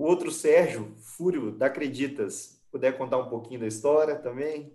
[0.00, 4.72] o outro Sérgio, Fúrio, da Acreditas, puder contar um pouquinho da história também.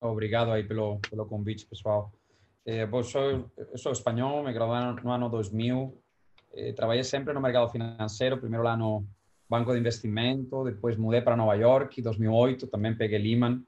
[0.00, 2.10] Obrigado aí pelo, pelo convite, pessoal.
[2.64, 6.02] Eh, bom, sou, eu sou espanhol, me graduei no ano 2000,
[6.54, 9.06] eh, trabalhei sempre no mercado financeiro, primeiro lá no
[9.50, 13.62] banco de investimento, depois mudei para Nova York, em 2008, também peguei Lehman,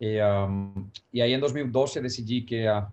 [0.00, 2.84] e, um, e aí em 2012 decidi que, uh,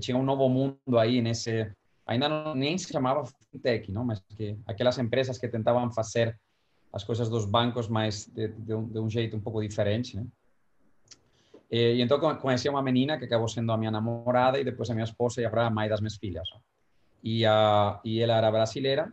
[0.00, 1.70] tinha um novo mundo aí nesse,
[2.06, 6.40] ainda não, nem se chamava fintech, não, mas que aquelas empresas que tentavam fazer
[6.92, 10.26] as coisas dos bancos, mas de, de, um, de um jeito um pouco diferente, né?
[11.70, 14.94] E, e, então conheci uma menina que acabou sendo a minha namorada e depois a
[14.94, 16.46] minha esposa e agora a mãe das minhas filhas.
[17.24, 19.10] E, uh, e ela era brasileira.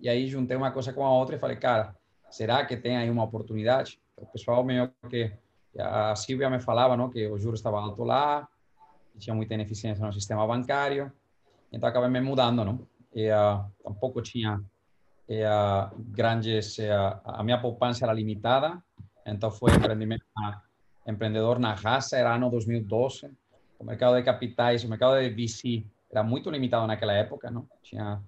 [0.00, 1.94] E aí juntei uma coisa com a outra e falei, cara,
[2.28, 4.00] será que tem aí uma oportunidade?
[4.16, 5.32] O pessoal meio que
[5.78, 8.48] a Silvia me falava, não, que o juro estava alto lá,
[9.18, 11.12] tinha muita ineficiência no sistema bancário.
[11.72, 12.86] Então acabei me mudando, não?
[13.14, 14.60] E uh, tampouco tinha
[15.28, 18.82] uh, grandes, uh, a minha poupança era limitada,
[19.24, 20.24] então foi empreendimento
[21.06, 23.30] empreendedor na raça, era ano 2012.
[23.78, 27.66] O mercado de capitais, o mercado de VC era muito limitado naquela época, não?
[27.82, 28.20] Tinha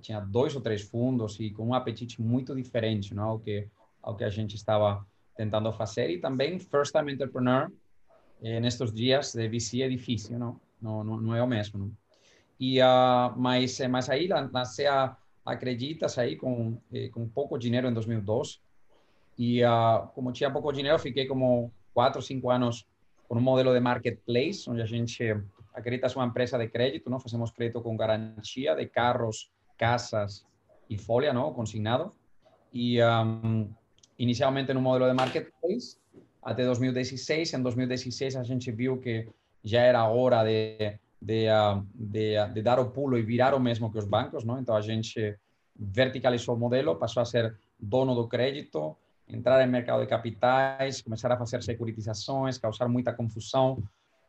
[0.00, 3.30] tinha dois ou três fundos e com um apetite muito diferente, não?
[3.30, 3.66] Ao que
[4.02, 5.04] ao que a gente estava
[5.36, 7.70] tentando fazer e também first time entrepreneur
[8.42, 10.60] eh, nestes dias de VC é difícil, não?
[10.80, 11.92] Não, não, não é o mesmo, não?
[12.58, 17.94] E uh, mas mas aí nasceu a acreditas aí com eh, com pouco dinheiro em
[17.94, 18.58] 2012
[19.38, 22.86] e uh, como tinha pouco dinheiro fiquei como quatro, cinco anos
[23.28, 25.22] com um modelo de marketplace, onde a gente
[25.74, 30.46] acredita uma empresa de crédito, não fazemos crédito com garantia de carros, casas
[30.88, 32.12] e folha, não, consignado.
[32.72, 33.68] E um,
[34.18, 35.98] inicialmente no modelo de marketplace
[36.42, 37.54] até 2016.
[37.54, 39.28] Em 2016 a gente viu que
[39.62, 41.46] já era hora de, de,
[41.94, 44.58] de, de dar o pulo e virar o mesmo que os bancos, não?
[44.58, 45.38] Então a gente
[45.74, 48.96] verticalizou o modelo, passou a ser dono do crédito,
[49.28, 53.82] entrar em mercado de capitais, começar a fazer securitizações, causar muita confusão.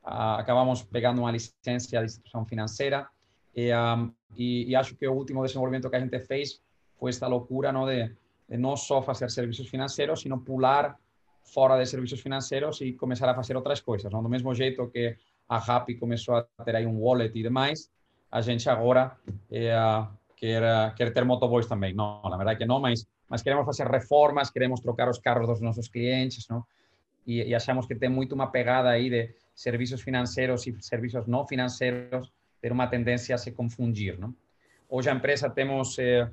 [0.04, 3.08] Uh, acabamos pegando uma licença de instituição financeira
[3.54, 6.62] e, um, e, e, acho que o último desenvolvimento que a gente fez
[6.98, 8.16] foi esta loucura não, de,
[8.48, 10.98] de não só fazer serviços financeiros, sino pular
[11.44, 14.12] fora de serviços financeiros e começar a fazer outras coisas.
[14.12, 14.22] Não?
[14.22, 15.18] Do mesmo jeito que
[15.48, 17.90] a Rappi começou a ter aí um wallet e demais,
[18.32, 19.18] a gente agora
[19.52, 19.76] é,
[20.36, 21.94] quer, quer ter motoboys também.
[21.94, 25.62] Não, na verdade que não, mas mas queremos fazer reformas, queremos trocar os carros dos
[25.62, 26.64] nossos clientes, não?
[27.26, 31.46] E, e achamos que tem muito uma pegada aí de serviços financeiros e serviços não
[31.46, 32.32] financeiros
[32.62, 34.34] ter uma tendência a se confundir, não?
[34.90, 36.30] Hoje a empresa temos eh,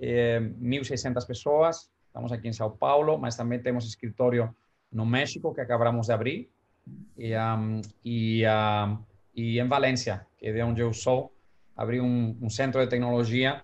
[0.00, 4.52] eh, 1.600 pessoas, estamos aqui em São Paulo, mas também temos escritório
[4.90, 6.50] no México que acabamos de abrir
[7.16, 8.42] e, um, e,
[9.34, 11.32] e em Valência, que é de onde eu sou,
[11.76, 13.62] abri um, um centro de tecnologia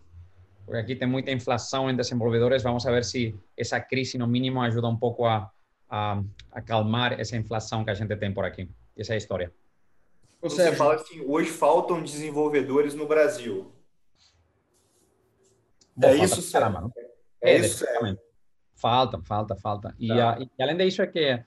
[0.68, 2.62] porque aqui tem muita inflação em desenvolvedores.
[2.62, 5.50] Vamos ver se essa crise, no mínimo, ajuda um pouco a,
[5.88, 8.68] a, a acalmar essa inflação que a gente tem por aqui.
[8.94, 9.50] Essa é a história.
[10.42, 13.72] Você fala assim, hoje faltam desenvolvedores no Brasil.
[15.96, 16.92] Bom, é isso, caramba,
[17.40, 17.86] É, é isso.
[18.74, 19.94] Falta, falta, falta.
[19.98, 20.38] E, tá.
[20.38, 21.42] e, além disso é que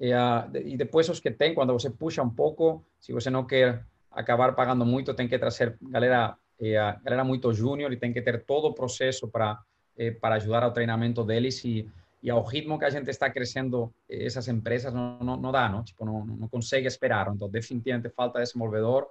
[0.00, 3.84] uh, e depois os que tem, quando você puxa um pouco, se você não quer
[4.10, 8.22] acabar pagando muito, tem que trazer galera é, a galera muito júnior e tem que
[8.22, 9.58] ter todo o processo para
[9.98, 11.88] é, para ajudar ao treinamento deles e,
[12.22, 15.82] e ao ritmo que a gente está crescendo essas empresas não, não, não dá, não?
[15.82, 17.32] Tipo, não, não consegue esperar.
[17.34, 19.08] Então, definitivamente falta desenvolvedor.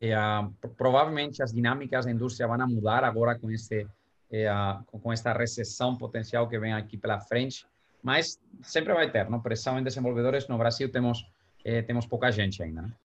[0.00, 3.86] E, a, provavelmente as dinâmicas da indústria vão mudar agora com esse
[4.50, 7.66] a, com esta recessão potencial que vem aqui pela frente,
[8.02, 9.40] mas sempre vai ter, não?
[9.40, 11.24] Pressão em desenvolvedores no Brasil temos
[11.64, 12.92] eh, temos pouca gente ainda, né?